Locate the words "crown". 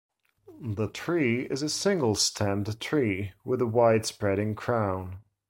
4.55-5.19